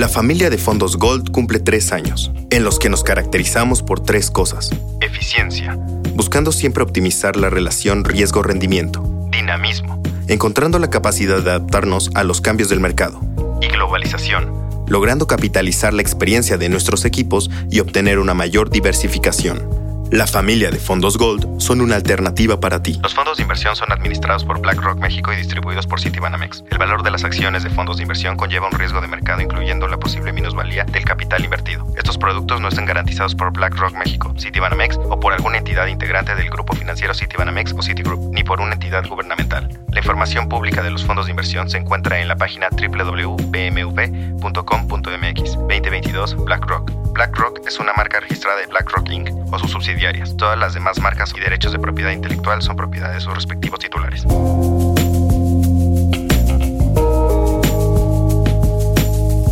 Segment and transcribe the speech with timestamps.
[0.00, 4.30] La familia de fondos Gold cumple tres años, en los que nos caracterizamos por tres
[4.30, 4.70] cosas.
[5.02, 5.76] Eficiencia,
[6.14, 9.02] buscando siempre optimizar la relación riesgo-rendimiento.
[9.30, 13.20] Dinamismo, encontrando la capacidad de adaptarnos a los cambios del mercado.
[13.60, 14.50] Y globalización,
[14.88, 19.79] logrando capitalizar la experiencia de nuestros equipos y obtener una mayor diversificación.
[20.10, 22.98] La familia de fondos Gold son una alternativa para ti.
[23.00, 26.64] Los fondos de inversión son administrados por BlackRock México y distribuidos por Citibanamex.
[26.68, 29.86] El valor de las acciones de fondos de inversión conlleva un riesgo de mercado, incluyendo
[29.86, 31.86] la posible minusvalía del capital invertido.
[31.96, 36.50] Estos productos no están garantizados por BlackRock México, Citibanamex o por alguna entidad integrante del
[36.50, 39.68] grupo financiero Citibanamex o Citigroup, ni por una entidad gubernamental.
[39.92, 45.54] La información pública de los fondos de inversión se encuentra en la página www.bmv.com.mx.
[45.54, 47.09] 2022 BlackRock.
[47.12, 49.30] BlackRock es una marca registrada de BlackRock Inc.
[49.52, 53.20] o su subsidiaria Todas las demás marcas y derechos de propiedad intelectual son propiedad de
[53.20, 54.24] sus respectivos titulares.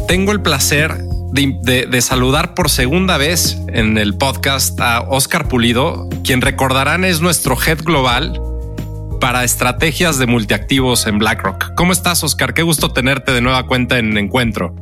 [0.06, 0.96] Tengo el placer
[1.32, 7.56] de, saludar por segunda vez en el podcast a Oscar Pulido, quien recordarán es nuestro
[7.60, 8.40] head global
[9.20, 11.74] para estrategias de multiactivos en BlackRock.
[11.74, 12.54] ¿Cómo estás, Oscar?
[12.54, 14.74] Qué gusto tenerte de nueva cuenta en Encuentro.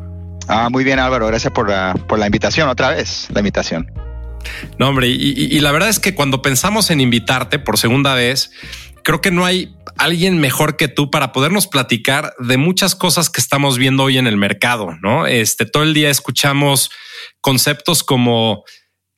[0.49, 1.27] Ah, muy bien, Álvaro.
[1.27, 1.67] Gracias por
[2.07, 3.91] por la invitación, otra vez, la invitación.
[4.79, 8.51] No, hombre, y, la verdad es que cuando pensamos en invitarte por segunda vez,
[9.03, 13.41] creo que no hay alguien mejor que tú para podernos platicar de muchas cosas que
[13.41, 15.27] estamos viendo hoy en el mercado, ¿no?
[15.27, 16.91] Este, todo el día escuchamos
[17.41, 18.65] conceptos como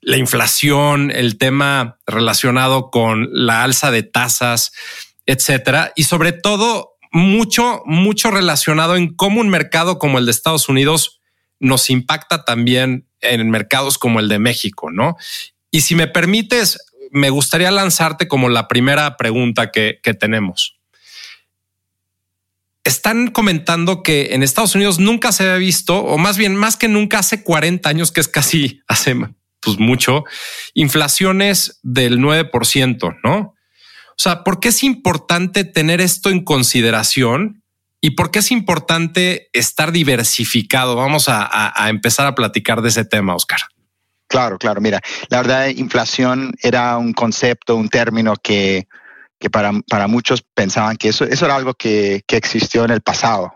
[0.01, 4.73] la inflación, el tema relacionado con la alza de tasas,
[5.27, 10.69] etcétera, y sobre todo mucho, mucho relacionado en cómo un mercado como el de Estados
[10.69, 11.18] Unidos
[11.61, 15.17] nos impacta también en mercados como el de México, ¿no?
[15.71, 16.79] Y si me permites,
[17.11, 20.77] me gustaría lanzarte como la primera pregunta que, tenemos.
[22.85, 26.89] Están comentando que en Estados Unidos nunca se había visto, o más bien más que
[26.89, 29.17] nunca hace 40 años, que es casi hace
[29.61, 30.25] pues mucho,
[30.75, 33.55] inflaciones del 9%, ¿no?
[34.11, 37.58] O sea, ¿por qué es importante tener esto en consideración
[38.01, 40.95] ¿Y por qué es importante estar diversificado?
[40.95, 43.61] Vamos a, empezar a platicar de ese tema, Oscar.
[44.29, 44.81] Claro, claro.
[44.81, 45.01] Mira,
[45.31, 48.87] la verdad, inflación era un concepto, un término que,
[49.51, 53.53] para, para, muchos pensaban que eso, eso era algo que, que, existió en el pasado,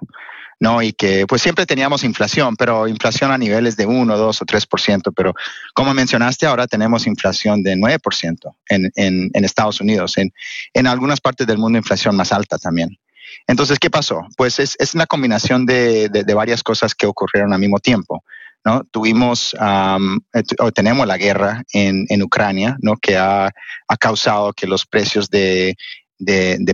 [0.59, 0.83] ¿no?
[0.83, 5.13] Y que pues siempre teníamos inflación, pero inflación a niveles de 1, 2 o 3%.
[5.15, 5.35] Pero
[5.75, 10.19] como mencionaste, ahora tenemos inflación de 9% en, en, en Estados Unidos.
[10.19, 10.33] En,
[10.75, 12.99] en algunas partes del mundo, inflación más alta también.
[13.47, 14.27] Entonces, ¿qué pasó?
[14.37, 18.25] Pues es, una combinación de, varias cosas que ocurrieron al mismo tiempo.
[18.65, 18.85] ¿no?
[18.91, 22.97] Tuvimos eh, o tenemos la guerra en, Ucrania, ¿no?
[22.97, 23.51] que ha,
[23.99, 25.77] causado que los precios de,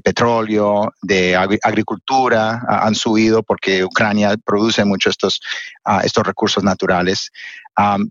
[0.04, 5.40] petróleo, de agricultura han subido porque Ucrania produce mucho estos,
[5.84, 7.30] ah, estos recursos naturales.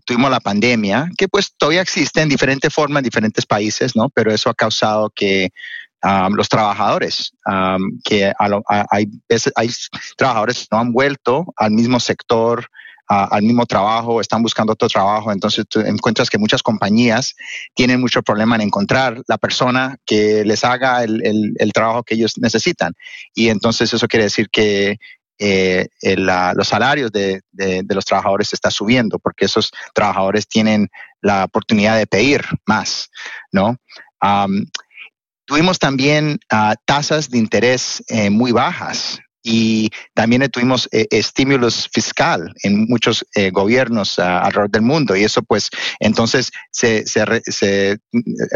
[0.04, 4.08] tuvimos la pandemia, que pues todavía existe en diferentes formas en diferentes países, ¿no?
[4.10, 5.50] Pero eso ha causado que
[6.02, 7.32] los trabajadores,
[8.04, 9.06] que hay,
[9.56, 9.70] hay
[10.16, 12.68] trabajadores que no han vuelto al mismo sector,
[13.08, 17.34] al mismo trabajo, están buscando otro trabajo, entonces tú encuentras que muchas compañías
[17.74, 22.34] tienen mucho problema en encontrar la persona que les haga el, el, trabajo que ellos
[22.36, 22.92] necesitan.
[23.34, 24.98] Y entonces eso quiere decir que
[25.38, 25.86] eh,
[26.16, 30.88] los salarios de, de, los trabajadores están subiendo porque esos trabajadores tienen
[31.22, 33.08] la oportunidad de pedir más,
[33.52, 33.76] ¿no?
[35.48, 42.52] Tuvimos también ah, tasas de interés eh, muy bajas y también tuvimos eh, estímulos fiscal
[42.62, 45.70] en muchos eh, gobiernos ah, alrededor del mundo y eso pues
[46.00, 47.02] entonces se,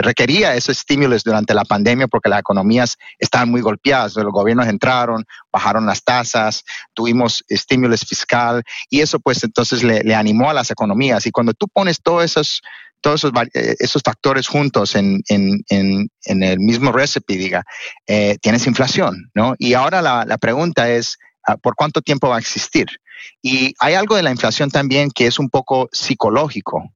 [0.02, 5.24] requería esos estímulos durante la pandemia porque las economías estaban muy golpeadas, los gobiernos entraron,
[5.50, 10.70] bajaron las tasas, tuvimos estímulos fiscal y eso pues entonces le, le animó a las
[10.70, 12.60] economías y cuando tú pones todos esos
[13.02, 17.64] todos esos, eh, esos factores juntos en, en, en, el mismo recipe, diga,
[18.06, 19.54] eh, tienes inflación, ¿no?
[19.58, 22.86] Y ahora la, la pregunta es, ah, ¿por cuánto tiempo va a existir?
[23.42, 26.94] Y hay algo de la inflación también que es un poco psicológico,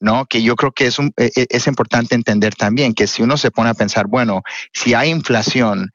[0.00, 0.26] ¿no?
[0.26, 3.36] Que yo creo que es, un, e, e, es importante entender también, que si uno
[3.36, 4.42] se pone a pensar, bueno,
[4.72, 5.92] si hay inflación,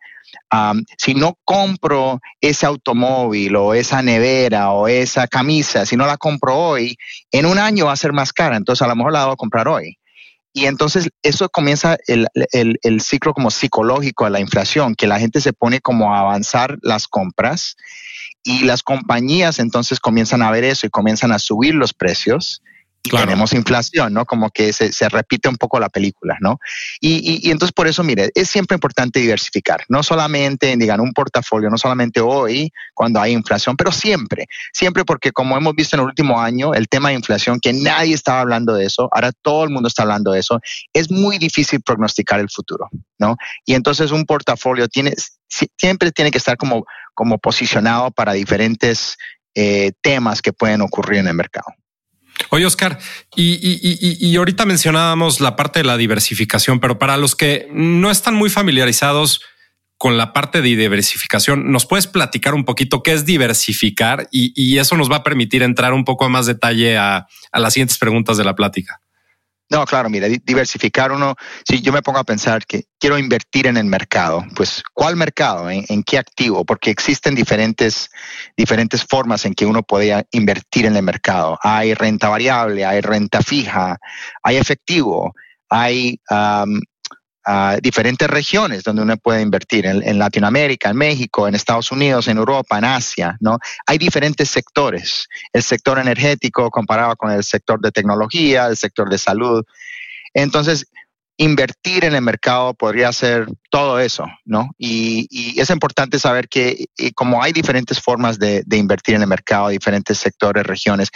[0.97, 6.55] si no compro ese automóvil o esa nevera o esa camisa, si no la compro
[6.55, 6.97] hoy,
[7.31, 9.67] en un año va a ser más cara, entonces a lo mejor la debo comprar
[9.67, 9.97] hoy.
[10.53, 15.39] Y entonces eso comienza el, el, ciclo como psicológico de la inflación, que la gente
[15.39, 17.75] se pone como a avanzar las compras
[18.43, 22.63] y las compañías entonces comienzan a ver eso y comienzan a subir los precios
[23.09, 24.25] tenemos inflación, ¿no?
[24.25, 26.59] Como que se, se, repite un poco la película, ¿no?
[26.99, 31.69] Y, y, entonces por eso, mire, es siempre importante diversificar, no solamente, digan, un portafolio,
[31.69, 36.07] no solamente hoy cuando hay inflación, pero siempre, siempre porque como hemos visto en el
[36.07, 39.69] último año, el tema de inflación, que nadie estaba hablando de eso, ahora todo el
[39.69, 40.59] mundo está hablando de eso,
[40.93, 43.35] es muy difícil prognosticar el futuro, ¿no?
[43.65, 45.13] Y entonces un portafolio tiene,
[45.77, 49.17] siempre tiene que estar como, como posicionado para diferentes
[49.55, 51.76] eh, temas que pueden ocurrir en el mercado.
[52.49, 52.99] Oye, Oscar,
[53.35, 58.49] y, ahorita mencionábamos la parte de la diversificación, pero para los que no están muy
[58.49, 59.41] familiarizados
[59.97, 64.27] con la parte de diversificación, ¿nos puedes platicar un poquito qué es diversificar?
[64.31, 67.97] Y, eso nos va a permitir entrar un poco a más detalle a las siguientes
[67.97, 69.01] preguntas de la plática.
[69.69, 71.35] No, claro, mira, diversificar uno,
[71.67, 75.69] si yo me pongo a pensar que quiero invertir en el mercado, pues ¿cuál mercado?
[75.69, 76.63] ¿En, qué activo?
[76.63, 78.09] Porque existen diferentes,
[78.55, 81.59] diferentes formas en que uno puede invertir en el mercado.
[81.61, 83.97] Hay renta variable, hay renta fija,
[84.41, 85.33] hay efectivo,
[85.69, 86.21] hay
[87.81, 92.77] diferentes regiones donde uno puede invertir, en, Latinoamérica, en México, en Estados Unidos, en Europa,
[92.77, 93.57] en Asia, ¿no?
[93.85, 95.27] Hay diferentes sectores.
[95.53, 99.63] El sector energético comparado con el sector de tecnología, el sector de salud.
[100.33, 100.87] Entonces,
[101.37, 104.71] invertir en el mercado podría ser todo eso, ¿no?
[104.77, 109.69] Y, es importante saber que como hay diferentes formas de, de invertir en el mercado,
[109.69, 111.11] diferentes sectores, regiones,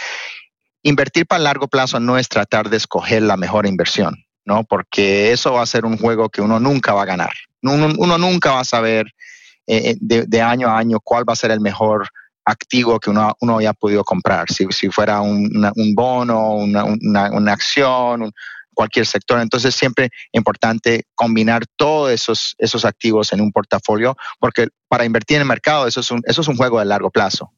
[0.82, 4.24] invertir para largo plazo no es tratar de escoger la mejor inversión.
[4.44, 4.64] ¿No?
[4.64, 7.32] Porque eso va a ser un juego que uno nunca va a ganar.
[7.62, 9.06] Uno, nunca va a saber
[9.66, 12.08] eh, eh, de, año a año cuál va a ser el mejor
[12.44, 14.50] activo que uno, uno haya podido comprar.
[14.50, 18.32] Si, fuera un, bono, una, acción,
[18.74, 19.40] cualquier sector.
[19.40, 25.36] Entonces siempre es importante combinar todos esos, esos activos en un portafolio, porque para invertir
[25.36, 27.52] en el mercado eso es un, eso es un juego de largo plazo.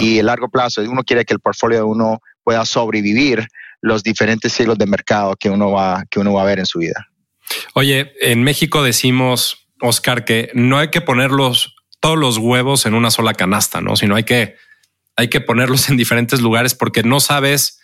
[0.00, 3.46] Y el largo plazo, uno quiere que el portfolio de uno pueda sobrevivir
[3.80, 6.78] los diferentes siglos de mercado que uno va, que uno va a ver en su
[6.78, 7.08] vida.
[7.74, 13.10] Oye, en México decimos, Oscar, que no hay que ponerlos todos los huevos en una
[13.10, 13.96] sola canasta, ¿no?
[13.96, 14.56] Sino hay que,
[15.16, 17.80] hay que ponerlos en diferentes lugares porque no sabes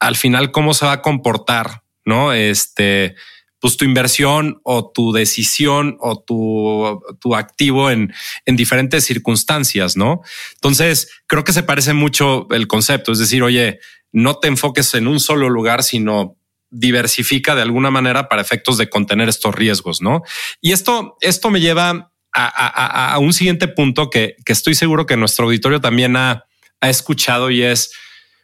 [0.00, 2.32] al final cómo se va a comportar, ¿no?
[2.32, 3.14] Este,
[3.60, 8.12] pues tu inversión o tu decisión o tu, tu activo en,
[8.44, 10.20] en diferentes circunstancias, ¿no?
[10.54, 13.80] Entonces, creo que se parece mucho el concepto, es decir, oye,
[14.14, 16.36] no te enfoques en un solo lugar, sino
[16.70, 20.22] diversifica de alguna manera para efectos de contener estos riesgos, ¿no?
[20.60, 25.80] Y esto, esto me lleva a, un siguiente punto que, estoy seguro que nuestro auditorio
[25.80, 26.46] también ha,
[26.80, 27.92] escuchado y es,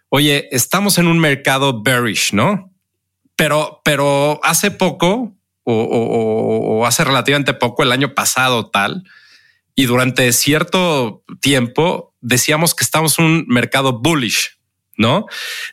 [0.08, 2.72] oye, estamos en un mercado bearish, ¿no?
[3.36, 9.04] Pero, pero hace poco o, hace relativamente poco, el año pasado tal,
[9.74, 14.59] y durante cierto tiempo decíamos que estamos en un mercado bullish,
[15.00, 15.26] ¿no?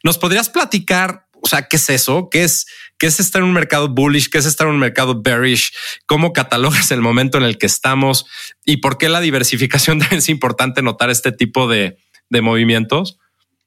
[0.04, 2.30] ¿Nos podrías platicar, o sea, qué es eso?
[2.32, 2.66] ¿Qué es,
[2.98, 4.30] qué es estar en un mercado bullish?
[4.30, 5.74] ¿Qué es estar en un mercado bearish?
[6.06, 8.26] ¿Cómo catalogas el momento en el que estamos?
[8.66, 11.98] ¿Y por qué la diversificación es importante notar este tipo de,
[12.30, 13.20] movimientos?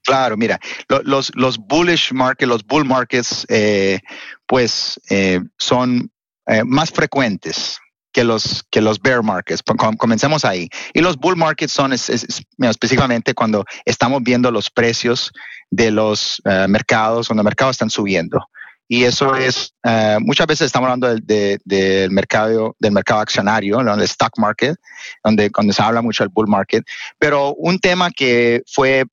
[0.03, 0.59] Claro, mira,
[1.05, 4.01] los, los bullish markets, los bull markets, eh,
[4.47, 6.11] pues eh, son
[6.47, 7.79] eh, más frecuentes
[8.13, 9.63] que los, que los bear markets.
[9.99, 10.69] Comencemos ahí.
[10.95, 15.33] Y los bull markets son específicamente cuando estamos viendo los precios
[15.71, 18.45] de los eh, mercados, cuando los mercados están subiendo.
[18.93, 24.37] Y eso es, eh, muchas veces estamos hablando del, mercado, del mercado accionario, del stock
[24.37, 24.77] market,
[25.23, 26.85] donde cuando se habla mucho del bull market.
[27.17, 29.05] Pero un tema que fue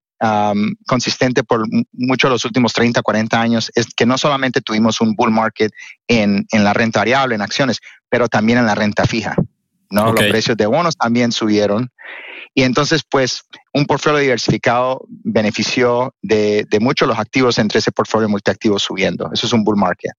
[0.85, 5.15] consistente por muchos de los últimos 30, 40 años es que no solamente tuvimos un
[5.15, 5.71] bull market
[6.07, 9.35] en, en la renta variable, en acciones, pero también en la renta fija.
[9.89, 10.11] ¿no?
[10.11, 11.91] Los precios de bonos también subieron.
[12.53, 13.43] Y entonces, pues,
[13.73, 19.29] un portfolio diversificado benefició de, de muchos los activos entre ese portfolio multiactivo subiendo.
[19.31, 20.13] Eso es un bull market.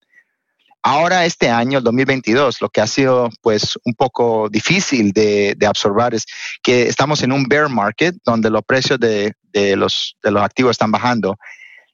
[0.81, 5.67] Ahora, este año, el 2022, lo que ha sido pues un poco difícil de, de
[5.67, 6.25] absorber es
[6.63, 10.71] que estamos en un bear market donde los precios de, de, los, de los activos
[10.71, 11.37] están bajando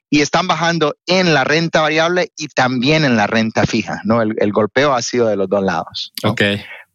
[0.10, 4.22] y están bajando en la renta variable y también en la renta fija, ¿no?
[4.22, 6.14] El, el golpeo ha sido de los dos lados.
[6.24, 6.42] Ok.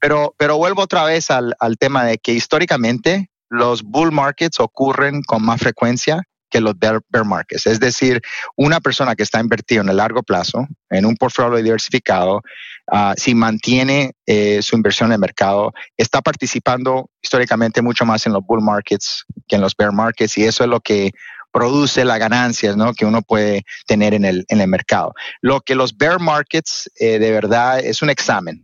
[0.00, 5.23] Pero, pero vuelvo otra vez al, al tema de que históricamente los bull markets ocurren
[5.23, 7.66] con más frecuencia que los bear, markets.
[7.66, 8.21] Es decir,
[8.57, 12.42] una persona que está invertida en el largo plazo, en un portfolio diversificado,
[12.90, 18.33] ah, si mantiene eh, su inversión en el mercado, está participando históricamente mucho más en
[18.33, 21.12] los bull markets que en los bear markets y eso es lo que
[21.52, 22.92] produce las ganancias ¿no?
[22.95, 25.14] que uno puede tener en el, en el mercado.
[25.40, 28.62] Lo que los bear markets eh, de verdad es un examen.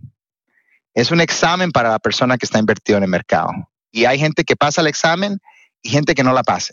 [0.94, 3.50] Es un examen para la persona que está invertida en el mercado.
[3.90, 5.38] Y hay gente que pasa el examen
[5.82, 6.72] y gente que no la pasa.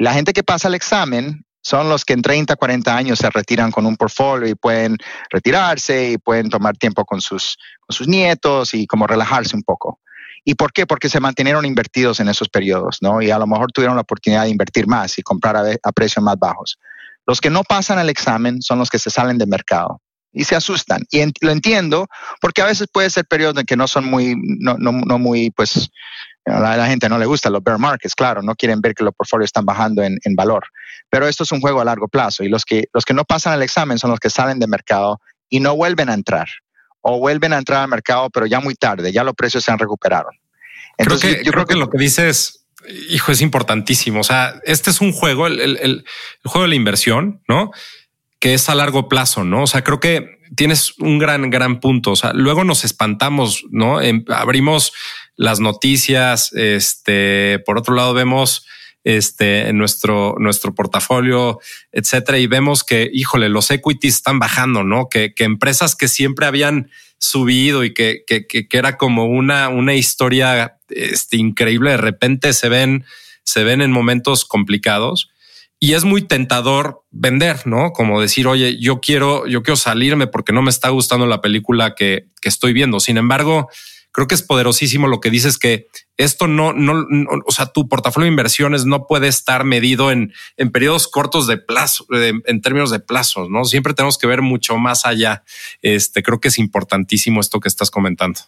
[0.00, 3.70] La gente que pasa el examen son los que en 30, 40 años se retiran
[3.70, 4.96] con un portfolio y pueden
[5.28, 7.58] retirarse y pueden tomar tiempo con sus,
[8.06, 10.00] nietos y como relajarse un poco.
[10.42, 10.86] ¿Y por qué?
[10.86, 13.20] Porque se mantenieron invertidos en esos periodos, ¿no?
[13.20, 16.38] Y a lo mejor tuvieron la oportunidad de invertir más y comprar a, precios más
[16.38, 16.78] bajos.
[17.26, 20.00] Los que no pasan el examen son los que se salen del mercado
[20.32, 21.02] y se asustan.
[21.10, 22.08] Y lo entiendo
[22.40, 25.90] porque a veces puede ser periodos en que no son muy, no muy, pues,
[26.46, 29.14] a la, gente no le gusta los bear markets, claro, no quieren ver que los
[29.14, 30.66] portfolios están bajando en, en, valor.
[31.08, 33.54] Pero esto es un juego a largo plazo y los que, los que no pasan
[33.54, 36.48] el examen son los que salen del mercado y no vuelven a entrar.
[37.02, 39.78] O vuelven a entrar al mercado, pero ya muy tarde, ya los precios se han
[39.78, 40.28] recuperado.
[40.98, 42.66] Entonces, creo que, yo creo que, lo que dices,
[43.08, 44.20] hijo, es importantísimo.
[44.20, 46.04] O sea, este es un juego, el, el, el
[46.44, 47.70] juego de la inversión, ¿no?
[48.40, 49.62] Que es a largo plazo, ¿no?
[49.62, 52.12] O sea, creo que tienes un gran, gran punto.
[52.12, 54.00] O sea, luego nos espantamos, ¿no?
[54.00, 54.92] Em, abrimos
[55.36, 56.52] las noticias.
[56.54, 58.66] Este, por otro lado, vemos
[59.04, 61.58] este, en nuestro, nuestro portafolio,
[61.92, 65.08] etcétera, y vemos que, híjole, los equities están bajando, ¿no?
[65.08, 69.94] Que, que empresas que siempre habían subido y que, que, que, era como una, una
[69.94, 73.04] historia este, increíble, de repente se ven,
[73.44, 75.30] se ven en momentos complicados
[75.82, 77.92] y es muy tentador vender, ¿no?
[77.92, 81.94] Como decir, oye, yo quiero, yo quiero salirme porque no me está gustando la película
[81.94, 83.00] que, que estoy viendo.
[83.00, 83.70] Sin embargo,
[84.12, 85.86] creo que es poderosísimo lo que dices que
[86.18, 87.06] esto no, no,
[87.46, 91.56] o sea, tu portafolio de inversiones no puede estar medido en, en periodos cortos de
[91.56, 93.64] plazo, en términos de plazos, ¿no?
[93.64, 95.44] Siempre tenemos que ver mucho más allá.
[95.80, 98.40] Este, creo que es importantísimo esto que estás comentando.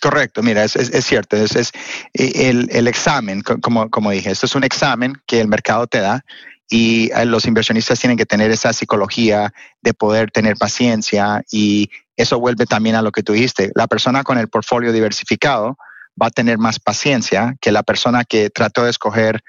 [0.00, 1.72] Correcto, mira, es, es, cierto, es, es
[2.12, 6.22] el, el, examen, como, como dije, esto es un examen que el mercado te da
[6.68, 12.38] y eh, los inversionistas tienen que tener esa psicología de poder tener paciencia y eso
[12.38, 13.70] vuelve también a lo que tú dijiste.
[13.74, 15.78] La persona con el portfolio diversificado
[16.20, 19.42] va a tener más paciencia que la persona que trató de escoger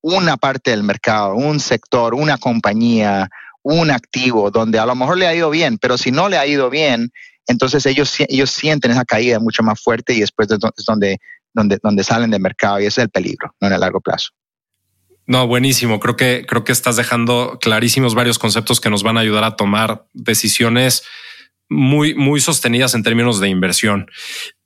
[0.00, 3.30] una parte del mercado, un sector, una compañía,
[3.62, 6.46] un activo donde a lo mejor le ha ido bien, pero si no le ha
[6.46, 7.10] ido bien,
[7.46, 11.18] entonces ellos, ellos sienten esa caída mucho más fuerte y después es donde,
[11.52, 14.30] donde, donde salen del mercado y ese es el peligro, no en el largo plazo.
[15.26, 16.00] No, buenísimo.
[16.00, 19.56] Creo que, creo que estás dejando clarísimos varios conceptos que nos van a ayudar a
[19.56, 21.02] tomar decisiones
[21.68, 24.10] muy, muy sostenidas en términos de inversión.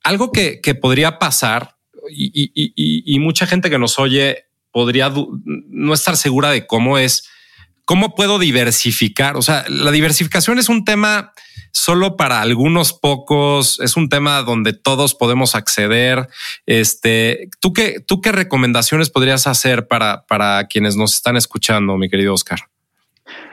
[0.03, 1.77] Algo que, que podría pasar
[2.11, 5.13] y, y, y, y, mucha gente que nos oye podría
[5.45, 7.29] no estar segura de cómo es,
[7.89, 9.39] cómo puedo diversificar.
[9.39, 11.33] O sea, la diversificación es un tema
[11.73, 16.29] solo para algunos pocos, es un tema donde todos podemos acceder.
[16.67, 22.11] Este, ¿tú qué, tú qué recomendaciones podrías hacer para, para quienes nos están escuchando, mi
[22.11, 22.59] querido Oscar?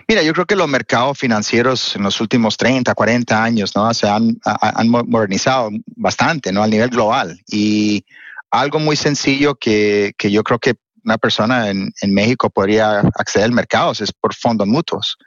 [0.06, 3.94] Mira, yo creo que los mercados financieros en los últimos 30, 40 años, ¿no?
[3.94, 6.62] Se han, han modernizado bastante, ¿no?
[6.62, 7.40] Al nivel global.
[7.48, 8.04] Y
[8.52, 10.74] algo muy sencillo que, que yo creo que
[11.06, 15.18] una persona en, México podría acceder al mercado es por fondos mutuos.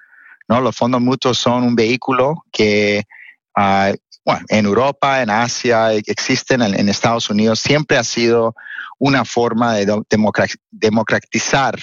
[0.48, 0.60] ¿no?
[0.60, 3.04] Los fondos mutuos son un vehículo que
[3.56, 3.94] uh,
[4.24, 8.54] bueno, en Europa, en Asia, existen en, Estados Unidos, siempre ha sido
[8.98, 10.02] una forma de
[10.70, 11.78] democratizar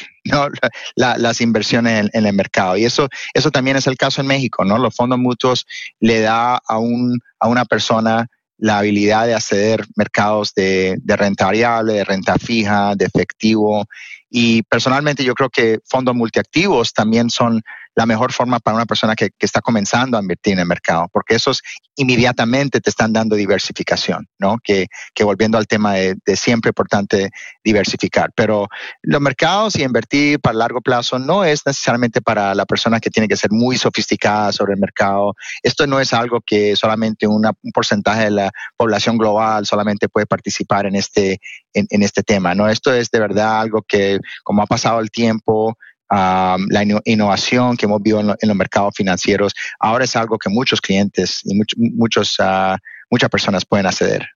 [0.96, 2.78] las inversiones en, en, el mercado.
[2.78, 4.78] Y eso, eso también es el caso en México, ¿no?
[4.78, 5.66] Los fondos mutuos
[6.00, 11.46] le da a, un, a una persona la habilidad de acceder mercados de, de renta
[11.46, 13.86] variable, de renta fija, de efectivo.
[14.30, 17.62] Y personalmente yo creo que fondos multiactivos también son
[17.96, 21.36] la mejor forma para una persona que, está comenzando a invertir en el mercado, porque
[21.36, 21.62] esos
[21.96, 24.58] inmediatamente te están dando diversificación, ¿no?
[24.62, 24.88] Que,
[25.24, 27.30] volviendo al tema de, de, siempre importante
[27.64, 28.32] diversificar.
[28.36, 28.68] Pero
[29.02, 33.30] los mercados y invertir para largo plazo no es necesariamente para la persona que tiene
[33.30, 35.34] que ser muy sofisticada sobre el mercado.
[35.64, 40.26] Esto no es algo que solamente una, un porcentaje de la población global solamente puede
[40.26, 41.40] participar en este,
[41.76, 42.68] en, este tema, ¿no?
[42.70, 45.78] Esto es de verdad algo que, como ha pasado el tiempo,
[46.10, 51.42] la innovación que hemos visto en, los mercados financieros, ahora es algo que muchos clientes
[51.44, 52.78] y much, muchos, uh,
[53.10, 54.28] muchas personas pueden acceder.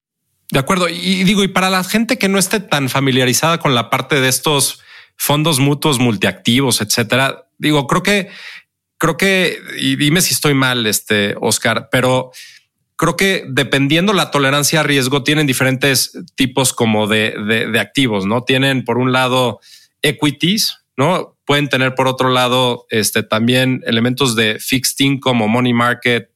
[0.51, 0.89] De acuerdo.
[0.89, 4.29] Y digo, y para la gente que no esté tan familiarizada con la parte de
[4.29, 4.81] estos
[5.15, 8.29] fondos mutuos multiactivos, etcétera, digo, creo que,
[8.97, 12.31] creo que, y dime si estoy mal, este Oscar, pero
[12.99, 18.27] creo que dependiendo la tolerancia a riesgo, tienen diferentes tipos como de, de, de activos,
[18.27, 19.59] no tienen por un lado
[20.03, 25.73] equities, no Pueden tener por otro lado este, también elementos de fixed income o money
[25.73, 26.29] market,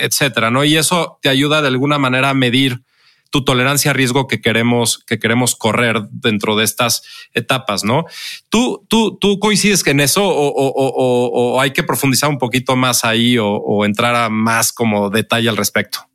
[0.00, 0.64] etcétera, ¿no?
[0.64, 2.82] Y eso te ayuda de alguna manera a medir
[3.30, 7.02] tu tolerancia a riesgo que queremos, que queremos correr dentro de estas
[7.34, 8.04] etapas, ¿no?
[8.48, 13.84] ¿Tú, tú, tú coincides en eso o, hay que profundizar un poquito más ahí o,
[13.84, 16.08] entrar a más como detalle al respecto?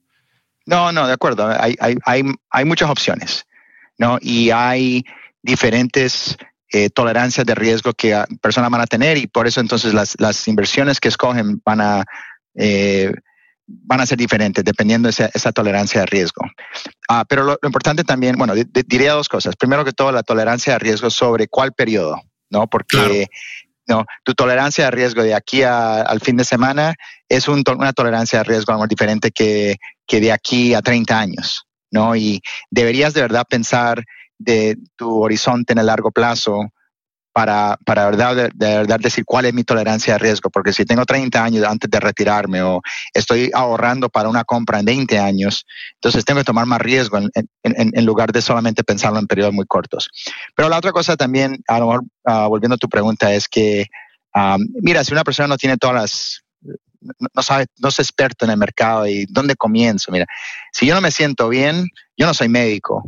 [0.65, 1.47] No, no, de acuerdo.
[1.47, 3.45] Hay, hay, hay, hay muchas opciones,
[3.97, 4.17] ¿no?
[4.21, 5.03] Y hay
[5.41, 6.37] diferentes
[6.71, 10.47] eh, tolerancias de riesgo que personas van a tener y por eso entonces las, las
[10.47, 12.05] inversiones que escogen van a,
[12.55, 13.11] eh,
[13.67, 16.45] van a ser diferentes dependiendo de esa, esa tolerancia de riesgo.
[17.07, 19.55] Ah, pero lo, importante también, bueno, diría dos cosas.
[19.55, 22.67] Primero que todo, la tolerancia de riesgo sobre cuál periodo, ¿no?
[22.67, 23.27] Porque
[23.87, 26.95] no, tu tolerancia de riesgo de aquí al fin de semana
[27.27, 32.15] es una tolerancia de riesgo más diferente que, que de aquí a 30 años, ¿no?
[32.15, 34.03] Y deberías de verdad pensar
[34.37, 36.72] de tu horizonte en el largo plazo
[37.33, 41.03] para, para verdad, de, verdad decir cuál es mi tolerancia de riesgo, porque si tengo
[41.03, 42.81] 30 años antes de retirarme o
[43.13, 47.29] estoy ahorrando para una compra en 20 años, entonces tengo que tomar más riesgo en,
[47.63, 50.09] en, lugar de solamente pensarlo en periodos muy cortos.
[50.55, 53.87] Pero la otra cosa también, a lo mejor ah, volviendo a tu pregunta, es que,
[54.35, 56.43] ah, mira, si una persona no tiene todas las
[57.33, 60.11] no sabe, no es experto en el mercado y dónde comienzo.
[60.11, 60.25] Mira,
[60.71, 61.87] si yo no me siento bien,
[62.17, 63.03] yo no soy médico.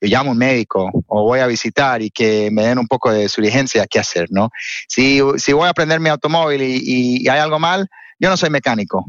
[0.00, 3.10] Yo llamo a un médico o voy a visitar y que me den un poco
[3.10, 4.50] de su diligencia qué hacer, ¿no?
[4.88, 9.04] Si, si voy a aprender mi automóvil y, hay algo mal, yo no soy mecánico.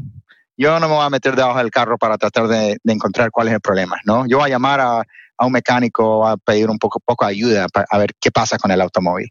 [0.56, 3.54] Yo no me voy a meter debajo del carro para tratar de, encontrar cuál es
[3.54, 4.26] el problema, ¿no?
[4.26, 5.02] Yo voy a llamar a,
[5.38, 8.70] a un mecánico a pedir un poco, poco ayuda para, a ver qué pasa con
[8.70, 9.28] el automóvil.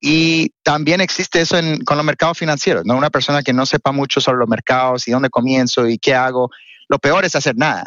[0.00, 2.96] Y también existe eso en, con los mercados financieros, ¿no?
[2.96, 6.50] Una persona que no sepa mucho sobre los mercados y dónde comienzo y qué hago,
[6.88, 7.84] lo peor es hacer nada.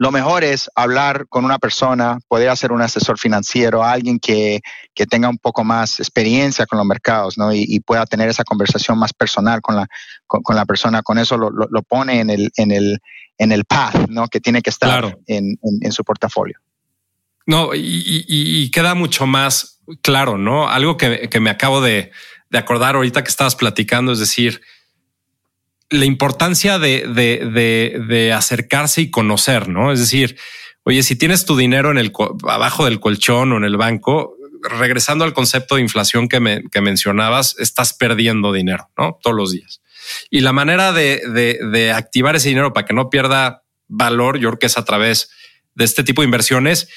[0.00, 4.60] Lo mejor es hablar con una persona, poder hacer un asesor financiero, alguien que,
[4.94, 7.52] que tenga un poco más experiencia con los mercados, ¿no?
[7.52, 9.88] Y, pueda tener esa conversación más personal con la,
[10.26, 11.02] con, la persona.
[11.02, 13.00] Con eso lo, lo, pone en el, en, el,
[13.38, 14.28] en el path, ¿no?
[14.28, 16.60] Que tiene que estar en, en, su portafolio.
[17.46, 20.68] No, y, y, queda mucho más claro, ¿no?
[20.68, 22.10] Algo que, me acabo de,
[22.52, 24.60] acordar ahorita que estabas platicando, es decir,
[25.90, 29.92] la importancia de, acercarse y conocer, ¿no?
[29.92, 30.36] Es decir,
[30.84, 32.12] oye, si tienes tu dinero en el
[32.46, 36.80] abajo del colchón o en el banco, regresando al concepto de inflación que, me, que
[36.80, 39.18] mencionabas, estás perdiendo dinero, ¿no?
[39.22, 39.80] Todos los días.
[40.30, 41.22] Y la manera de,
[41.70, 45.30] de activar ese dinero para que no pierda valor, yo creo que es a través
[45.74, 46.88] de este tipo de inversiones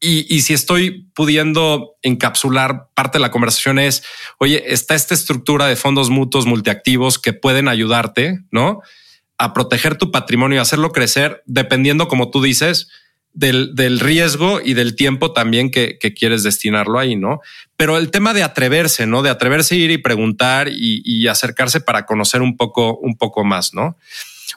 [0.00, 4.02] y, si estoy pudiendo encapsular parte de la conversación es,
[4.38, 8.80] oye, está esta estructura de fondos mutuos multiactivos que pueden ayudarte, ¿no?
[9.38, 12.88] A proteger tu patrimonio y hacerlo crecer dependiendo, como tú dices,
[13.36, 17.40] del, riesgo y del tiempo también que, quieres destinarlo ahí, ¿no?
[17.76, 19.22] Pero el tema de atreverse, ¿no?
[19.22, 23.74] De atreverse a ir y preguntar y, acercarse para conocer un poco, un poco más,
[23.74, 23.96] ¿no?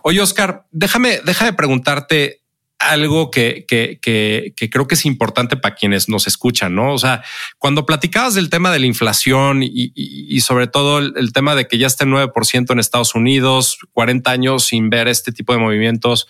[0.04, 2.38] Oye, Oscar, déjame, déjame preguntarte
[2.80, 6.94] algo que, que, que, creo que es importante para quienes nos escuchan, ¿no?
[6.94, 7.24] O sea,
[7.58, 11.88] cuando platicabas del tema de la inflación y, sobre todo el, tema de que ya
[11.88, 16.28] está en 9% en Estados Unidos, 40 años sin ver este tipo de movimientos,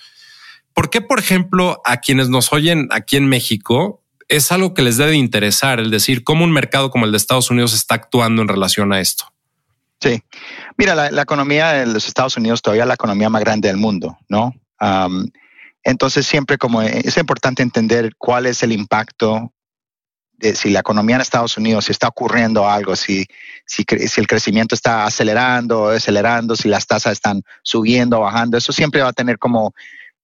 [0.74, 4.98] ¿por qué, por ejemplo, a quienes nos oyen aquí en México es algo que les
[4.98, 8.48] debe interesar, el decir cómo un mercado como el de Estados Unidos está actuando en
[8.48, 9.32] relación a esto?
[10.02, 10.24] Sí,
[10.78, 14.18] mira, la economía de los Estados Unidos todavía es la economía más grande del mundo,
[14.30, 14.56] ¿no?
[15.84, 19.54] Entonces, siempre como es importante entender cuál es el impacto
[20.40, 23.26] de si la economía en Estados Unidos, está ocurriendo algo, si,
[23.66, 28.58] si, si el crecimiento está acelerando o acelerando, si las tasas están subiendo o bajando,
[28.58, 29.74] eso siempre va a tener como,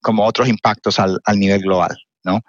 [0.02, 2.42] como otros impactos al, al nivel global, ¿no?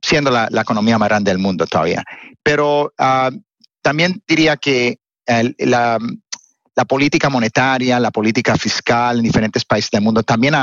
[0.00, 2.04] siendo la, economía más grande del mundo todavía.
[2.42, 3.36] Pero uh,
[3.80, 4.98] también diría que
[5.58, 5.98] la,
[6.74, 10.54] la política monetaria, la política fiscal en diferentes países del mundo, también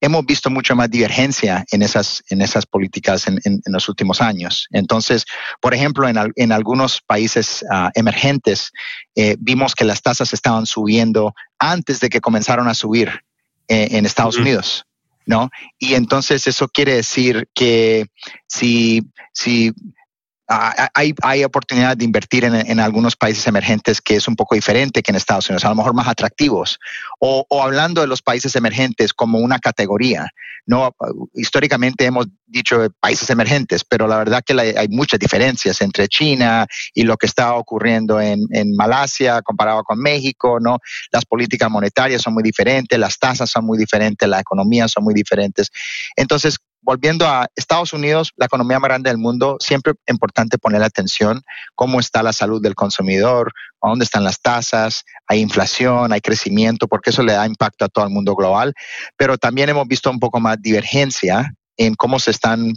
[0.00, 4.68] hemos visto mucha más divergencia en esas, en esas políticas en, los últimos años.
[4.70, 5.24] Entonces,
[5.60, 8.72] por ejemplo, en, algunos países ah, emergentes
[9.14, 13.08] eh, vimos que las tasas estaban subiendo antes de que comenzaron a subir
[13.68, 14.84] eh, en Estados Unidos.
[15.28, 15.50] ¿No?
[15.76, 18.06] Y entonces eso quiere decir que
[18.46, 19.02] si,
[19.32, 19.72] si
[20.48, 25.02] Ah, hay, hay oportunidad de invertir en, algunos países emergentes que es un poco diferente
[25.02, 26.78] que en Estados Unidos, a lo mejor más atractivos.
[27.18, 30.28] O, hablando de los países emergentes como una categoría.
[30.64, 30.94] No,
[31.34, 37.02] históricamente hemos dicho países emergentes, pero la verdad que hay muchas diferencias entre China y
[37.02, 40.58] lo que está ocurriendo en, en Malasia comparado con México.
[40.60, 40.78] No,
[41.12, 45.14] las políticas monetarias son muy diferentes, las tasas son muy diferentes, las economías son muy
[45.14, 45.70] diferentes.
[46.16, 50.84] Entonces, volviendo a Estados Unidos, la economía más grande del mundo, siempre es importante poner
[50.84, 51.42] atención
[51.74, 57.10] cómo está la salud del consumidor, dónde están las tasas, hay inflación, hay crecimiento, porque
[57.10, 58.72] eso le da impacto a todo el mundo global.
[59.16, 62.72] Pero también hemos visto un poco más divergencia en cómo se están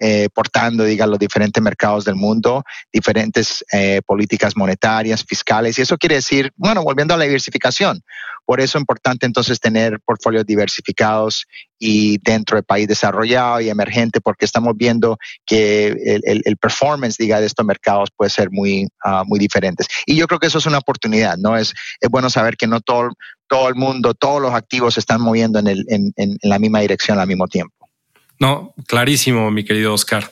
[0.00, 5.96] eh, portando, diga, los diferentes mercados del mundo, diferentes eh, políticas monetarias, fiscales, y eso
[5.96, 8.02] quiere decir, bueno, volviendo a la diversificación.
[8.44, 11.46] Por eso es importante entonces tener portfolios diversificados
[11.78, 15.88] y dentro del país desarrollado y emergente, porque estamos viendo que
[16.24, 19.86] el, performance, diga, de estos mercados puede ser muy, uh, muy diferentes.
[20.06, 21.56] Y yo creo que eso es una oportunidad, ¿no?
[21.56, 23.10] Es, es bueno saber que no todo,
[23.48, 27.18] todo el mundo, todos los activos se están moviendo en, el, en la misma dirección
[27.18, 27.73] al mismo tiempo.
[28.44, 30.30] No, clarísimo, mi querido Oscar.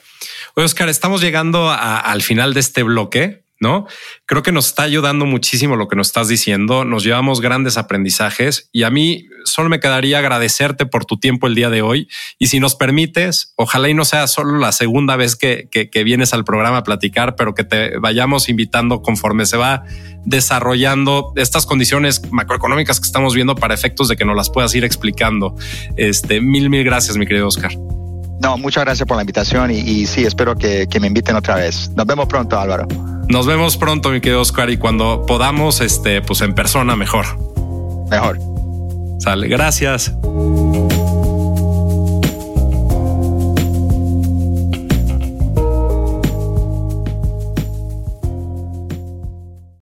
[0.53, 3.87] Oye, Oscar, estamos llegando al final de este bloque, ¿no?
[4.27, 6.85] Creo que nos está ayudando muchísimo lo que nos estás diciendo.
[6.85, 11.55] Nos llevamos grandes aprendizajes y a mí solo me quedaría agradecerte por tu tiempo el
[11.55, 12.07] día de hoy.
[12.37, 16.35] Y si nos permites, ojalá y no sea solo la segunda vez que, que vienes
[16.35, 19.85] al programa a platicar, pero que te vayamos invitando conforme se va
[20.23, 24.85] desarrollando estas condiciones macroeconómicas que estamos viendo para efectos de que nos las puedas ir
[24.85, 25.55] explicando.
[25.97, 27.71] Este, mil, mil gracias, mi querido Oscar.
[28.43, 31.89] No, muchas gracias por la invitación y, sí, espero que, me inviten otra vez.
[31.95, 32.87] Nos vemos pronto, Álvaro.
[33.29, 37.25] Nos vemos pronto, mi querido Oscar, y cuando podamos, este, pues en persona mejor.
[38.09, 38.37] Mejor.
[39.19, 40.13] Sale, gracias.